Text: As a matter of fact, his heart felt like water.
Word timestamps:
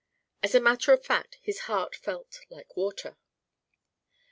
As 0.41 0.55
a 0.55 0.59
matter 0.59 0.93
of 0.93 1.05
fact, 1.05 1.37
his 1.43 1.59
heart 1.69 1.95
felt 1.95 2.39
like 2.49 2.75
water. 2.75 3.17